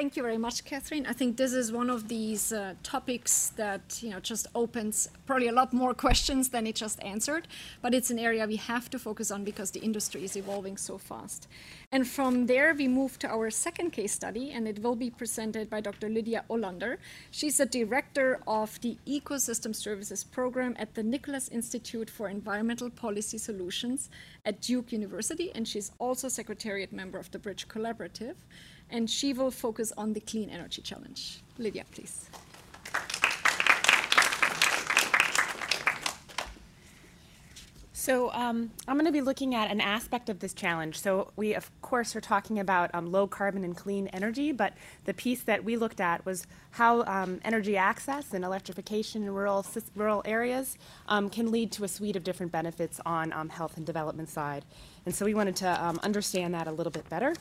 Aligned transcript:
Thank 0.00 0.16
you 0.16 0.22
very 0.22 0.38
much, 0.38 0.64
Catherine. 0.64 1.04
I 1.04 1.12
think 1.12 1.36
this 1.36 1.52
is 1.52 1.72
one 1.72 1.90
of 1.90 2.08
these 2.08 2.54
uh, 2.54 2.72
topics 2.82 3.50
that 3.56 4.02
you 4.02 4.08
know 4.08 4.18
just 4.18 4.46
opens 4.54 5.10
probably 5.26 5.48
a 5.48 5.52
lot 5.52 5.74
more 5.74 5.92
questions 5.92 6.48
than 6.48 6.66
it 6.66 6.74
just 6.74 7.02
answered, 7.02 7.46
but 7.82 7.92
it's 7.92 8.10
an 8.10 8.18
area 8.18 8.46
we 8.46 8.56
have 8.56 8.88
to 8.92 8.98
focus 8.98 9.30
on 9.30 9.44
because 9.44 9.72
the 9.72 9.80
industry 9.80 10.24
is 10.24 10.36
evolving 10.36 10.78
so 10.78 10.96
fast. 10.96 11.48
And 11.92 12.08
from 12.08 12.46
there, 12.46 12.72
we 12.72 12.88
move 12.88 13.18
to 13.18 13.28
our 13.28 13.50
second 13.50 13.90
case 13.90 14.14
study, 14.14 14.52
and 14.52 14.66
it 14.66 14.78
will 14.82 14.96
be 14.96 15.10
presented 15.10 15.68
by 15.68 15.82
Dr. 15.82 16.08
Lydia 16.08 16.44
Olander. 16.48 16.96
She's 17.30 17.58
the 17.58 17.66
director 17.66 18.40
of 18.46 18.80
the 18.80 18.96
Ecosystem 19.06 19.76
Services 19.76 20.24
Program 20.24 20.76
at 20.78 20.94
the 20.94 21.02
Nicholas 21.02 21.48
Institute 21.48 22.08
for 22.08 22.30
Environmental 22.30 22.88
Policy 22.88 23.36
Solutions 23.36 24.08
at 24.46 24.62
Duke 24.62 24.92
University, 24.92 25.52
and 25.54 25.68
she's 25.68 25.92
also 25.98 26.28
secretariat 26.28 26.90
member 26.90 27.18
of 27.18 27.30
the 27.32 27.38
Bridge 27.38 27.68
Collaborative 27.68 28.36
and 28.90 29.08
she 29.08 29.32
will 29.32 29.50
focus 29.50 29.92
on 29.96 30.12
the 30.12 30.20
clean 30.20 30.50
energy 30.50 30.82
challenge. 30.82 31.40
Lydia, 31.58 31.84
please. 31.92 32.30
So 38.00 38.32
um, 38.32 38.70
I'm 38.88 38.96
going 38.96 39.04
to 39.04 39.12
be 39.12 39.20
looking 39.20 39.54
at 39.54 39.70
an 39.70 39.78
aspect 39.78 40.30
of 40.30 40.40
this 40.40 40.54
challenge. 40.54 40.98
So 40.98 41.32
we, 41.36 41.52
of 41.52 41.70
course, 41.82 42.16
are 42.16 42.20
talking 42.22 42.58
about 42.58 42.88
um, 42.94 43.12
low 43.12 43.26
carbon 43.26 43.62
and 43.62 43.76
clean 43.76 44.06
energy, 44.08 44.52
but 44.52 44.72
the 45.04 45.12
piece 45.12 45.42
that 45.42 45.62
we 45.62 45.76
looked 45.76 46.00
at 46.00 46.24
was 46.24 46.46
how 46.70 47.04
um, 47.04 47.40
energy 47.44 47.76
access 47.76 48.32
and 48.32 48.42
electrification 48.42 49.22
in 49.22 49.34
rural, 49.34 49.66
rural 49.94 50.22
areas 50.24 50.78
um, 51.08 51.28
can 51.28 51.50
lead 51.50 51.72
to 51.72 51.84
a 51.84 51.88
suite 51.88 52.16
of 52.16 52.24
different 52.24 52.50
benefits 52.50 53.00
on 53.04 53.34
um, 53.34 53.50
health 53.50 53.76
and 53.76 53.84
development 53.84 54.30
side. 54.30 54.64
And 55.04 55.14
so 55.14 55.26
we 55.26 55.34
wanted 55.34 55.56
to 55.56 55.84
um, 55.84 56.00
understand 56.02 56.54
that 56.54 56.66
a 56.66 56.72
little 56.72 56.90
bit 56.90 57.06
better. 57.10 57.34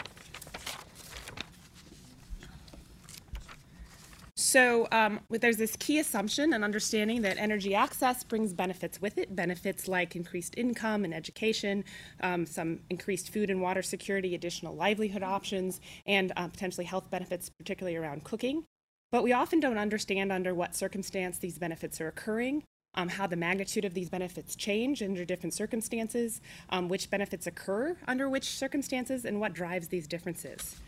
So 4.49 4.87
um, 4.91 5.19
there's 5.29 5.57
this 5.57 5.75
key 5.75 5.99
assumption 5.99 6.53
and 6.53 6.63
understanding 6.63 7.21
that 7.21 7.37
energy 7.37 7.75
access 7.75 8.23
brings 8.23 8.51
benefits 8.51 8.99
with 8.99 9.19
it, 9.19 9.35
benefits 9.35 9.87
like 9.87 10.15
increased 10.15 10.55
income 10.57 11.05
and 11.05 11.13
education, 11.13 11.83
um, 12.21 12.47
some 12.47 12.79
increased 12.89 13.31
food 13.31 13.51
and 13.51 13.61
water 13.61 13.83
security, 13.83 14.33
additional 14.33 14.73
livelihood 14.73 15.21
options, 15.21 15.81
and 16.07 16.33
uh, 16.35 16.47
potentially 16.47 16.83
health 16.83 17.11
benefits, 17.11 17.47
particularly 17.47 17.95
around 17.95 18.23
cooking. 18.23 18.63
But 19.11 19.21
we 19.21 19.33
often 19.33 19.59
don't 19.59 19.77
understand 19.77 20.31
under 20.31 20.55
what 20.55 20.75
circumstance 20.75 21.37
these 21.37 21.59
benefits 21.59 22.01
are 22.01 22.07
occurring, 22.07 22.63
um, 22.95 23.07
how 23.07 23.27
the 23.27 23.35
magnitude 23.35 23.85
of 23.85 23.93
these 23.93 24.09
benefits 24.09 24.55
change 24.55 25.03
under 25.03 25.25
different 25.25 25.53
circumstances, 25.53 26.41
um, 26.71 26.89
which 26.89 27.11
benefits 27.11 27.45
occur 27.45 27.95
under 28.07 28.27
which 28.27 28.45
circumstances, 28.45 29.25
and 29.25 29.39
what 29.39 29.53
drives 29.53 29.89
these 29.89 30.07
differences. 30.07 30.79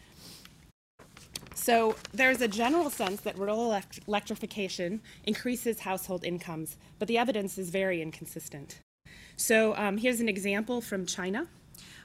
So 1.61 1.95
there's 2.11 2.41
a 2.41 2.47
general 2.47 2.89
sense 2.89 3.21
that 3.21 3.37
rural 3.37 3.65
elect 3.65 3.99
electrification 4.07 4.99
increases 5.25 5.81
household 5.81 6.23
incomes, 6.23 6.75
but 6.97 7.07
the 7.07 7.19
evidence 7.19 7.59
is 7.59 7.69
very 7.69 8.01
inconsistent. 8.01 8.79
So 9.37 9.75
um, 9.75 9.97
here's 9.97 10.19
an 10.21 10.27
example 10.27 10.81
from 10.81 11.05
China. 11.05 11.45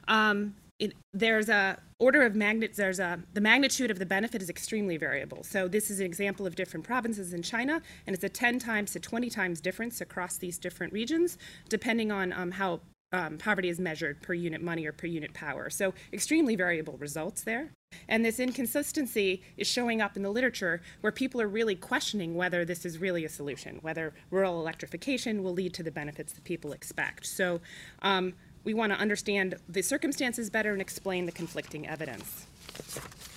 Um, 0.09 0.57
it, 0.79 0.93
there's 1.15 1.49
a 1.49 1.79
order 1.99 2.21
of 2.21 2.35
magnitude, 2.35 2.77
there's 2.77 3.01
a, 3.01 3.19
the 3.33 3.41
magnitude 3.41 3.91
of 3.91 3.99
the 3.99 4.05
benefit 4.05 4.43
is 4.43 4.51
extremely 4.51 4.99
variable. 4.99 5.43
So 5.43 5.69
this 5.69 5.91
is 5.91 6.01
an 6.01 6.07
example 6.07 6.47
of 6.47 6.55
different 6.55 6.85
provinces 6.85 7.33
in 7.33 7.41
China, 7.41 7.81
and 8.07 8.15
it's 8.15 8.25
a 8.25 8.29
10 8.29 8.59
times 8.59 8.93
to 8.93 9.01
20 9.01 9.31
times 9.31 9.63
difference 9.63 10.03
across 10.03 10.37
these 10.37 10.59
different 10.59 10.93
regions, 10.93 11.39
depending 11.71 12.13
on 12.13 12.35
um, 12.35 12.51
how 12.51 12.81
um, 13.13 13.39
poverty 13.39 13.71
is 13.71 13.81
measured 13.81 14.21
per 14.21 14.35
unit 14.35 14.61
money 14.61 14.85
or 14.85 14.93
per 14.93 15.07
unit 15.07 15.33
power. 15.33 15.71
So 15.71 15.95
extremely 16.13 16.57
variable 16.57 16.99
results 16.99 17.41
there. 17.41 17.71
And 18.09 18.25
this 18.25 18.41
inconsistency 18.41 19.43
is 19.57 19.67
showing 19.67 20.01
up 20.01 20.17
in 20.17 20.23
the 20.23 20.31
literature 20.31 20.81
where 21.01 21.13
people 21.13 21.41
are 21.41 21.49
really 21.49 21.75
questioning 21.75 22.35
whether 22.35 22.65
this 22.65 22.85
is 22.85 22.99
really 22.99 23.25
a 23.25 23.29
solution, 23.29 23.79
whether 23.83 24.15
rural 24.31 24.61
electrification 24.61 25.43
will 25.43 25.53
lead 25.53 25.75
to 25.75 25.83
the 25.83 25.91
benefits 25.91 26.33
that 26.35 26.45
people 26.45 26.73
expect. 26.73 27.27
So 27.27 27.61
um, 28.03 28.35
we 28.65 28.75
want 28.75 28.93
to 28.93 28.99
understand 28.99 29.55
the 29.69 29.83
circumstances 29.83 30.51
better 30.51 30.73
and 30.73 30.83
explain 30.83 31.27
the 31.27 31.33
conflicting 31.33 31.87
evidence. 31.87 32.47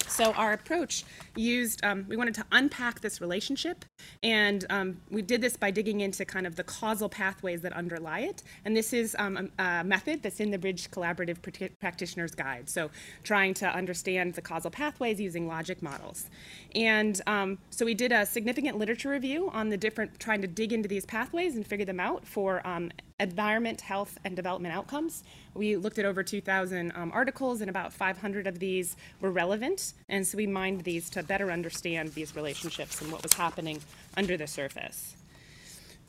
So 0.08 0.34
our 0.34 0.54
approach 0.54 1.06
used, 1.36 1.84
um, 1.86 2.06
we 2.10 2.18
wanted 2.18 2.36
to 2.36 2.46
unpack 2.52 3.00
this 3.00 3.22
relationship, 3.22 3.86
and 4.22 4.66
um, 4.70 4.98
we 5.10 5.22
did 5.22 5.40
this 5.42 5.56
by 5.56 5.72
digging 5.72 6.02
into 6.02 6.26
kind 6.26 6.46
of 6.46 6.58
the 6.58 6.64
causal 6.64 7.08
pathways 7.08 7.62
that 7.62 7.72
underlie 7.72 8.20
it. 8.20 8.44
And 8.66 8.76
this 8.76 8.92
is 8.92 9.16
um, 9.18 9.50
a, 9.58 9.64
a, 9.64 9.84
method 9.84 10.22
that's 10.22 10.42
in 10.42 10.52
the 10.52 10.58
Bridge 10.58 10.92
Collaborative 10.92 11.38
Practitioner's 11.80 12.36
Guide. 12.36 12.70
So 12.70 12.90
trying 13.24 13.54
to 13.56 13.68
understand 13.68 14.34
the 14.34 14.42
causal 14.42 14.72
pathways 14.72 15.22
using 15.22 15.48
logic 15.48 15.82
models. 15.82 16.30
And 16.76 17.22
um, 17.28 17.60
so 17.70 17.86
we 17.86 17.94
did 17.94 18.12
a 18.12 18.26
significant 18.26 18.78
literature 18.78 19.10
review 19.10 19.50
on 19.54 19.70
the 19.70 19.78
different, 19.78 20.20
trying 20.20 20.42
to 20.42 20.48
dig 20.48 20.74
into 20.74 20.90
these 20.90 21.06
pathways 21.06 21.56
and 21.56 21.66
figure 21.66 21.86
them 21.86 22.02
out 22.02 22.28
for 22.28 22.66
um, 22.68 22.92
environment, 23.20 23.82
health, 23.82 24.18
and 24.24 24.36
development 24.36 24.74
outcomes. 24.74 25.24
We 25.54 25.76
looked 25.76 26.00
at 26.00 26.06
over 26.06 26.24
2,000 26.24 26.92
um, 26.96 27.12
articles, 27.14 27.62
and 27.62 27.70
about 27.70 27.92
500 27.94 28.48
of 28.48 28.60
these 28.60 28.96
were 29.22 29.32
relevant. 29.32 29.94
And 30.08 30.26
so 30.26 30.38
we 30.38 30.48
mined 30.48 30.82
these 30.82 31.10
to 31.12 31.24
better 31.24 31.52
understand 31.52 32.14
these 32.14 32.36
relationships 32.36 33.02
and 33.02 33.12
what 33.12 33.24
was 33.24 33.34
happening 33.34 33.82
under 34.16 34.38
the 34.38 34.48
surface. 34.48 35.16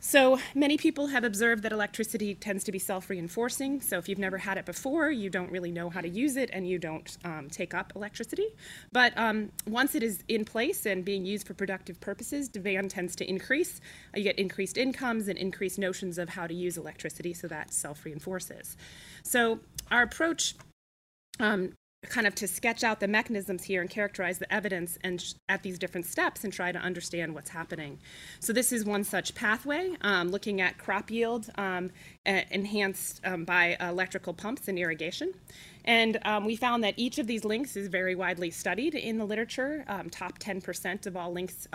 So 0.03 0.41
many 0.55 0.79
people 0.79 1.09
have 1.09 1.25
observed 1.25 1.63
that 1.63 1.73
electricity 1.73 2.35
tends 2.35 2.65
to 2.65 2.73
be 2.73 2.79
self-reinforcing. 2.79 3.83
So 3.83 3.99
if 3.99 4.09
you've 4.09 4.19
never 4.19 4.39
had 4.39 4.57
it 4.57 4.65
before, 4.65 5.11
you 5.11 5.29
don't 5.29 5.53
really 5.53 5.71
know 5.71 5.91
how 5.91 6.01
to 6.01 6.09
use 6.09 6.37
it 6.37 6.49
and 6.55 6.67
you 6.67 6.79
don't 6.79 7.19
um, 7.25 7.49
take 7.51 7.75
up 7.75 7.93
electricity. 7.95 8.47
But 8.93 9.13
um, 9.19 9.53
once 9.67 9.95
it 9.95 10.03
is 10.03 10.25
in 10.27 10.47
place 10.47 10.87
and 10.87 11.05
being 11.05 11.27
used 11.27 11.47
for 11.47 11.53
productive 11.53 12.01
purposes, 12.01 12.49
demand 12.49 12.91
tends 12.91 13.15
to 13.17 13.29
increase. 13.29 13.81
You 14.17 14.23
get 14.23 14.39
increased 14.39 14.79
incomes 14.79 15.29
and 15.29 15.39
increased 15.39 15.79
notions 15.79 16.17
of 16.17 16.31
how 16.31 16.47
to 16.47 16.55
use 16.55 16.79
electricity, 16.79 17.35
so 17.35 17.47
that 17.49 17.71
self-reinforces. 17.71 18.79
So 19.23 19.61
our 19.91 20.03
approach 20.03 20.55
um, 21.39 21.73
kind 22.09 22.27
of 22.27 22.35
to 22.35 22.49
sketch 22.49 22.83
out 22.83 22.99
the 22.99 23.09
mechanisms 23.09 23.63
here 23.65 23.83
and 23.83 23.91
characterize 23.91 24.39
the 24.39 24.53
evidence 24.53 24.99
and 25.05 25.35
at 25.49 25.63
these 25.63 25.79
different 25.79 26.07
steps 26.07 26.45
and 26.45 26.53
try 26.53 26.73
to 26.73 26.79
understand 26.79 27.35
what's 27.35 27.51
happening. 27.51 27.99
So 28.41 28.53
this 28.53 28.73
is 28.73 28.85
one 28.85 29.05
such 29.05 29.35
pathway, 29.35 29.97
um, 30.01 30.31
looking 30.31 30.63
at 30.63 30.79
crop 30.79 31.11
yield 31.11 31.51
um, 31.57 31.91
enhanced 32.25 33.21
um, 33.25 33.45
by 33.45 33.77
electrical 33.81 34.33
pumps 34.33 34.69
and 34.69 34.79
irrigation. 34.79 35.35
And 35.85 36.19
um, 36.25 36.47
we 36.47 36.57
found 36.57 36.85
that 36.85 36.95
each 36.97 37.19
of 37.19 37.27
these 37.27 37.45
links 37.45 37.77
is 37.77 37.89
very 37.89 38.15
widely 38.15 38.51
studied 38.51 38.95
in 38.95 39.19
the 39.19 39.25
literature, 39.25 39.85
um, 39.87 40.09
top 40.09 40.39
10% 40.39 41.07
of 41.07 41.17
all 41.17 41.33
links 41.33 41.69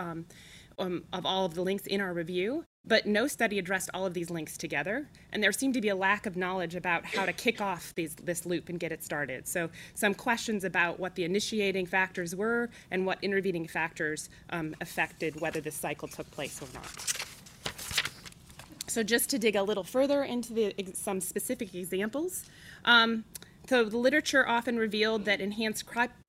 um, 0.78 1.04
of 1.12 1.24
all 1.26 1.44
of 1.44 1.54
the 1.54 1.62
links 1.62 1.86
in 1.86 2.00
our 2.00 2.12
review. 2.12 2.64
But 2.88 3.04
no 3.04 3.26
study 3.26 3.58
addressed 3.58 3.90
all 3.92 4.06
of 4.06 4.14
these 4.14 4.30
links 4.30 4.56
together, 4.56 5.08
and 5.32 5.42
there 5.42 5.50
seemed 5.50 5.74
to 5.74 5.80
be 5.80 5.88
a 5.88 5.96
lack 5.96 6.24
of 6.24 6.36
knowledge 6.36 6.76
about 6.76 7.04
how 7.04 7.26
to 7.26 7.32
kick 7.32 7.60
off 7.60 7.92
these, 7.96 8.14
this 8.14 8.46
loop 8.46 8.68
and 8.68 8.78
get 8.78 8.92
it 8.92 9.02
started. 9.02 9.48
So, 9.48 9.70
some 9.94 10.14
questions 10.14 10.62
about 10.62 11.00
what 11.00 11.16
the 11.16 11.24
initiating 11.24 11.86
factors 11.86 12.36
were 12.36 12.70
and 12.92 13.04
what 13.04 13.18
intervening 13.22 13.66
factors 13.66 14.30
um, 14.50 14.76
affected 14.80 15.40
whether 15.40 15.60
this 15.60 15.74
cycle 15.74 16.06
took 16.06 16.30
place 16.30 16.62
or 16.62 16.68
not. 16.74 16.86
So, 18.86 19.02
just 19.02 19.30
to 19.30 19.38
dig 19.40 19.56
a 19.56 19.64
little 19.64 19.82
further 19.82 20.22
into 20.22 20.52
the, 20.52 20.72
some 20.94 21.20
specific 21.20 21.74
examples, 21.74 22.44
um, 22.84 23.24
so 23.68 23.84
the 23.84 23.98
literature 23.98 24.48
often 24.48 24.78
revealed 24.78 25.24
that 25.24 25.40
enhanced 25.40 25.86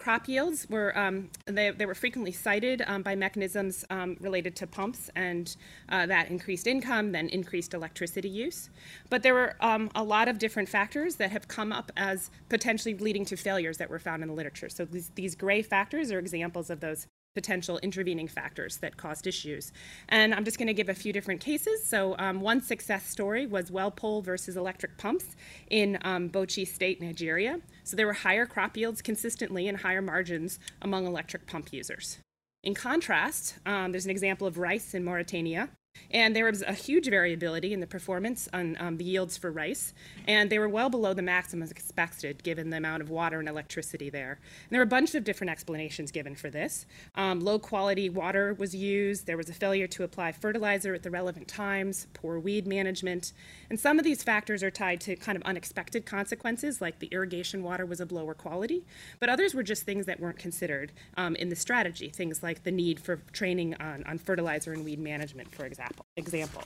crop, 0.07 0.29
yields 0.29 0.69
were 0.69 0.97
um, 0.97 1.29
they, 1.47 1.69
they, 1.69 1.85
were 1.85 1.94
frequently 1.94 2.31
cited 2.31 2.81
um, 2.88 3.01
by 3.01 3.13
mechanisms 3.13 3.84
um, 3.90 4.16
related 4.22 4.56
to 4.56 4.66
pumps 4.66 5.09
and 5.18 5.57
uh, 5.90 6.06
that 6.06 6.29
increased 6.29 6.66
income, 6.66 7.12
then 7.12 7.28
increased 7.28 7.73
electricity 7.73 8.29
use. 8.29 8.69
But 9.09 9.22
there 9.22 9.34
were 9.34 9.57
um, 9.59 9.91
a 9.95 10.03
lot 10.03 10.29
of 10.29 10.40
different 10.40 10.69
factors 10.69 11.18
that 11.18 11.31
have 11.31 11.50
come 11.50 11.73
up 11.73 11.91
as 11.97 12.31
potentially 12.47 12.95
leading 12.95 13.25
to 13.25 13.35
failures 13.35 13.79
that 13.79 13.90
were 13.90 14.00
found 14.00 14.23
in 14.23 14.29
the 14.29 14.34
literature. 14.34 14.69
So 14.69 14.85
these, 14.85 15.12
these 15.16 15.35
gray 15.35 15.62
factors 15.62 16.09
are 16.13 16.19
examples 16.19 16.69
of 16.69 16.79
those 16.79 17.06
potential 17.41 17.77
intervening 17.83 18.27
factors 18.27 18.77
that 18.77 18.97
caused 18.97 19.27
issues. 19.27 19.71
And 20.09 20.33
I'm 20.33 20.44
just 20.44 20.57
going 20.57 20.67
to 20.67 20.73
give 20.73 20.89
a 20.89 20.95
few 20.95 21.13
different 21.13 21.39
cases. 21.39 21.85
So 21.85 22.15
um, 22.17 22.41
one 22.41 22.62
success 22.62 23.06
story 23.06 23.45
was 23.45 23.69
well 23.69 23.91
pole 23.91 24.23
versus 24.23 24.57
electric 24.57 24.97
pumps 24.97 25.35
in 25.69 26.00
um, 26.01 26.29
Bauchi 26.29 26.67
State, 26.67 27.00
Nigeria. 27.00 27.59
So 27.83 27.95
there 27.95 28.07
were 28.07 28.13
higher 28.13 28.47
crop 28.47 28.75
yields 28.75 29.03
consistently 29.03 29.67
and 29.67 29.77
higher 29.77 30.01
margins 30.01 30.59
among 30.81 31.06
electric 31.06 31.45
pump 31.45 31.71
users. 31.71 32.17
In 32.63 32.73
contrast, 32.73 33.56
um, 33.67 33.91
there's 33.91 34.06
an 34.06 34.12
example 34.12 34.47
of 34.47 34.57
rice 34.57 34.95
in 34.95 35.03
Mauritania. 35.03 35.69
And 36.11 36.35
there 36.35 36.45
was 36.45 36.61
a 36.61 36.73
huge 36.73 37.09
variability 37.09 37.73
in 37.73 37.79
the 37.79 37.88
performance 37.88 38.47
on 38.53 38.77
um, 38.79 38.97
the 38.97 39.03
yields 39.03 39.38
for 39.38 39.51
rice, 39.51 39.94
and 40.27 40.49
they 40.49 40.59
were 40.59 40.69
well 40.69 40.89
below 40.89 41.13
the 41.13 41.21
maximums 41.21 41.71
expected 41.71 42.44
given 42.44 42.69
the 42.69 42.77
amount 42.77 43.01
of 43.01 43.09
water 43.09 43.39
and 43.39 43.49
electricity 43.49 44.09
there. 44.09 44.31
And 44.31 44.69
there 44.71 44.79
were 44.79 44.85
a 44.85 44.88
bunch 44.88 45.15
of 45.15 45.23
different 45.23 45.51
explanations 45.51 46.11
given 46.11 46.35
for 46.35 46.49
this. 46.49 46.85
Um, 47.15 47.41
low 47.41 47.59
quality 47.59 48.09
water 48.09 48.53
was 48.53 48.73
used, 48.73 49.25
there 49.25 49.38
was 49.38 49.49
a 49.49 49.53
failure 49.53 49.88
to 49.88 50.03
apply 50.03 50.31
fertilizer 50.31 50.94
at 50.94 51.03
the 51.03 51.11
relevant 51.11 51.47
times, 51.47 52.07
poor 52.13 52.39
weed 52.39 52.67
management, 52.67 53.33
and 53.69 53.79
some 53.79 54.00
of 54.00 54.05
these 54.05 54.23
factors 54.23 54.63
are 54.63 54.71
tied 54.71 55.01
to 55.01 55.15
kind 55.15 55.35
of 55.35 55.43
unexpected 55.43 56.05
consequences, 56.05 56.81
like 56.81 57.00
the 57.00 57.07
irrigation 57.07 57.63
water 57.63 57.85
was 57.85 58.00
of 58.00 58.11
lower 58.11 58.33
quality, 58.33 58.83
but 59.19 59.29
others 59.29 59.53
were 59.53 59.63
just 59.63 59.83
things 59.83 60.05
that 60.05 60.19
weren't 60.19 60.39
considered 60.39 60.91
um, 61.17 61.35
in 61.35 61.50
the 61.50 61.55
strategy, 61.55 62.09
things 62.09 62.43
like 62.43 62.63
the 62.63 62.71
need 62.71 63.00
for 63.00 63.17
training 63.31 63.75
on, 63.79 64.03
on 64.05 64.17
fertilizer 64.17 64.73
and 64.73 64.85
weed 64.85 65.00
management, 65.00 65.53
for 65.53 65.65
example. 65.65 65.87
Example. 66.16 66.63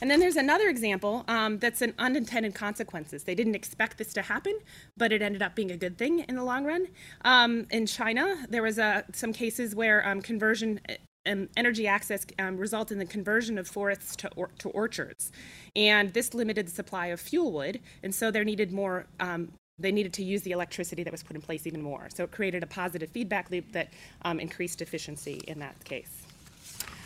And 0.00 0.10
then 0.10 0.20
there's 0.20 0.36
another 0.36 0.68
example 0.68 1.24
um, 1.28 1.58
that's 1.58 1.82
an 1.82 1.94
unintended 1.98 2.54
consequences. 2.54 3.24
They 3.24 3.34
didn't 3.34 3.56
expect 3.56 3.98
this 3.98 4.12
to 4.12 4.22
happen, 4.22 4.56
but 4.96 5.12
it 5.12 5.22
ended 5.22 5.42
up 5.42 5.54
being 5.54 5.72
a 5.72 5.76
good 5.76 5.98
thing 5.98 6.20
in 6.20 6.36
the 6.36 6.44
long 6.44 6.64
run. 6.64 6.86
Um, 7.24 7.66
in 7.70 7.86
China, 7.86 8.46
there 8.48 8.62
was 8.62 8.78
uh, 8.78 9.02
some 9.12 9.32
cases 9.32 9.74
where 9.74 10.06
um, 10.06 10.22
conversion 10.22 10.80
and 11.26 11.48
energy 11.56 11.86
access 11.86 12.24
um, 12.38 12.56
result 12.56 12.90
in 12.90 12.98
the 12.98 13.04
conversion 13.04 13.58
of 13.58 13.68
forests 13.68 14.16
to, 14.16 14.30
or, 14.34 14.50
to, 14.58 14.70
orchards. 14.70 15.30
And 15.76 16.12
this 16.14 16.32
limited 16.32 16.68
the 16.68 16.70
supply 16.70 17.08
of 17.08 17.20
fuel 17.20 17.52
wood, 17.52 17.80
and 18.02 18.14
so 18.14 18.30
there 18.30 18.44
needed 18.44 18.72
more. 18.72 19.06
Um, 19.20 19.52
they 19.80 19.92
needed 19.92 20.12
to 20.14 20.24
use 20.24 20.42
the 20.42 20.50
electricity 20.50 21.04
that 21.04 21.12
was 21.12 21.22
put 21.22 21.36
in 21.36 21.42
place 21.42 21.64
even 21.64 21.80
more. 21.80 22.08
So 22.12 22.24
it 22.24 22.32
created 22.32 22.64
a 22.64 22.66
positive 22.66 23.10
feedback 23.10 23.48
loop 23.48 23.70
that 23.72 23.92
um, 24.22 24.40
increased 24.40 24.82
efficiency 24.82 25.40
in 25.46 25.60
that 25.60 25.84
case. 25.84 26.10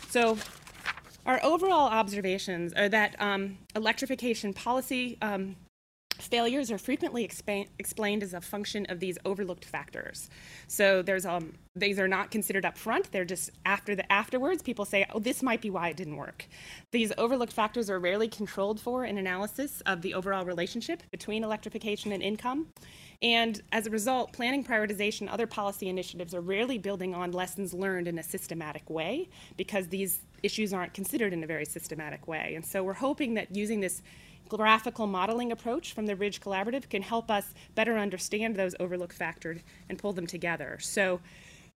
So 0.09 0.37
our 1.25 1.43
overall 1.43 1.87
observations 1.87 2.73
are 2.73 2.89
that 2.89 3.15
um, 3.19 3.57
electrification 3.75 4.53
policy 4.53 5.17
um, 5.21 5.55
failures 6.33 6.71
are 6.71 6.79
frequently 6.79 7.23
explained 7.77 8.23
as 8.23 8.33
a 8.33 8.41
function 8.41 8.87
of 8.89 8.99
these 8.99 9.19
overlooked 9.23 9.63
factors. 9.63 10.31
So 10.65 11.03
there's 11.03 11.27
um, 11.27 11.53
these 11.75 11.99
are 11.99 12.07
not 12.07 12.31
considered 12.31 12.65
up 12.65 12.75
front. 12.75 13.11
They're 13.11 13.23
just 13.23 13.51
after 13.67 13.95
the 13.95 14.11
afterwards. 14.11 14.63
People 14.63 14.83
say, 14.83 15.05
"Oh, 15.13 15.19
this 15.19 15.43
might 15.43 15.61
be 15.61 15.69
why 15.69 15.89
it 15.89 15.97
didn't 15.97 16.15
work." 16.15 16.47
These 16.89 17.13
overlooked 17.19 17.53
factors 17.53 17.87
are 17.87 17.99
rarely 17.99 18.27
controlled 18.27 18.79
for 18.79 19.05
in 19.05 19.19
analysis 19.19 19.81
of 19.85 20.01
the 20.01 20.15
overall 20.15 20.43
relationship 20.43 21.03
between 21.11 21.43
electrification 21.43 22.11
and 22.11 22.23
income. 22.23 22.65
And 23.21 23.61
as 23.71 23.85
a 23.85 23.91
result, 23.91 24.33
planning 24.33 24.63
prioritization, 24.63 25.31
other 25.31 25.45
policy 25.45 25.87
initiatives 25.87 26.33
are 26.33 26.41
rarely 26.41 26.79
building 26.79 27.13
on 27.13 27.31
lessons 27.31 27.75
learned 27.75 28.07
in 28.07 28.17
a 28.17 28.23
systematic 28.23 28.89
way 28.89 29.29
because 29.55 29.87
these 29.87 30.21
issues 30.41 30.73
aren't 30.73 30.95
considered 30.95 31.31
in 31.31 31.43
a 31.43 31.47
very 31.47 31.65
systematic 31.65 32.27
way. 32.27 32.53
And 32.55 32.65
so 32.65 32.83
we're 32.83 32.93
hoping 32.93 33.35
that 33.35 33.55
using 33.55 33.81
this 33.81 34.01
graphical 34.49 35.07
modeling 35.07 35.51
approach 35.51 35.93
from 35.93 36.05
the 36.05 36.15
Bridge 36.15 36.41
Collaborative 36.41 36.89
can 36.89 37.01
help 37.01 37.31
us 37.31 37.53
better 37.75 37.97
understand 37.97 38.55
those 38.55 38.75
overlooked 38.79 39.15
factors 39.15 39.61
and 39.89 39.97
pull 39.97 40.13
them 40.13 40.27
together. 40.27 40.77
So 40.79 41.19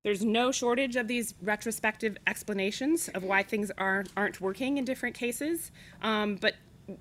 there's 0.04 0.24
no 0.24 0.52
shortage 0.52 0.96
of 0.96 1.08
these 1.08 1.34
retrospective 1.42 2.18
explanations 2.28 3.10
of 3.10 3.24
why 3.24 3.44
things 3.44 3.72
aren't, 3.78 4.10
aren't 4.16 4.40
working 4.40 4.78
in 4.78 4.86
different 4.86 5.16
cases, 5.16 5.72
um, 6.02 6.36
but 6.36 6.54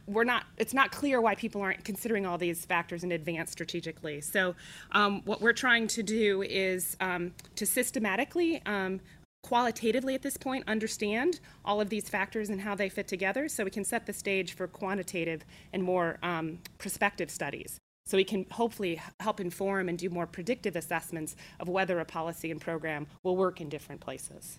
we're 0.06 0.24
not 0.24 0.44
it's 0.56 0.74
not 0.74 0.90
clear 0.90 1.20
why 1.20 1.34
people 1.34 1.60
aren't 1.60 1.84
considering 1.84 2.26
all 2.26 2.36
these 2.36 2.64
factors 2.64 3.04
in 3.04 3.12
advance 3.12 3.52
strategically 3.52 4.20
so 4.20 4.54
um, 4.92 5.22
what 5.24 5.40
we're 5.40 5.52
trying 5.52 5.86
to 5.86 6.02
do 6.02 6.42
is 6.42 6.96
um, 7.00 7.32
to 7.54 7.64
systematically 7.64 8.60
um, 8.66 9.00
qualitatively 9.46 10.16
at 10.16 10.22
this 10.22 10.36
point 10.36 10.64
understand 10.66 11.38
all 11.64 11.80
of 11.80 11.88
these 11.88 12.08
factors 12.08 12.50
and 12.50 12.60
how 12.60 12.74
they 12.74 12.88
fit 12.88 13.06
together 13.06 13.48
so 13.48 13.62
we 13.62 13.70
can 13.70 13.84
set 13.84 14.04
the 14.04 14.12
stage 14.12 14.54
for 14.54 14.66
quantitative 14.66 15.44
and 15.72 15.80
more 15.80 16.18
um, 16.24 16.58
prospective 16.78 17.30
studies. 17.30 17.78
So 18.06 18.16
we 18.16 18.24
can 18.24 18.44
hopefully 18.50 19.00
help 19.20 19.38
inform 19.38 19.88
and 19.88 19.96
do 19.96 20.10
more 20.10 20.26
predictive 20.26 20.74
assessments 20.74 21.36
of 21.60 21.68
whether 21.68 22.00
a 22.00 22.04
policy 22.04 22.50
and 22.50 22.60
program 22.60 23.06
will 23.22 23.36
work 23.36 23.60
in 23.60 23.68
different 23.68 24.00
places. 24.00 24.58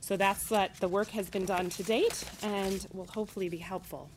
So 0.00 0.18
that's 0.18 0.50
what 0.50 0.74
the 0.80 0.88
work 0.88 1.08
has 1.08 1.30
been 1.30 1.46
done 1.46 1.70
to 1.70 1.82
date 1.82 2.22
and 2.42 2.86
will 2.92 3.06
hopefully 3.06 3.48
be 3.48 3.56
helpful 3.56 4.10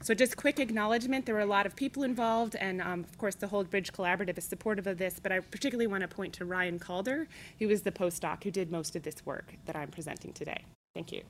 so 0.00 0.14
just 0.14 0.36
quick 0.36 0.60
acknowledgement, 0.60 1.26
there 1.26 1.34
were 1.34 1.40
a 1.40 1.46
lot 1.46 1.66
of 1.66 1.74
people 1.74 2.02
involved, 2.02 2.54
and 2.56 2.80
um, 2.80 3.00
of 3.00 3.18
course 3.18 3.34
the 3.34 3.48
whole 3.48 3.64
Bridge 3.64 3.92
Collaborative 3.92 4.38
is 4.38 4.44
supportive 4.44 4.86
of 4.86 4.98
this, 4.98 5.18
but 5.20 5.32
I 5.32 5.40
particularly 5.40 5.86
want 5.86 6.02
to 6.02 6.08
point 6.08 6.32
to 6.34 6.44
Ryan 6.44 6.78
Calder, 6.78 7.26
who 7.58 7.68
was 7.68 7.82
the 7.82 7.92
postdoc 7.92 8.44
who 8.44 8.50
did 8.50 8.70
most 8.70 8.94
of 8.96 9.02
this 9.02 9.24
work 9.26 9.54
that 9.66 9.76
I'm 9.76 9.88
presenting 9.88 10.32
today. 10.32 10.64
Thank 10.94 11.12
you. 11.12 11.22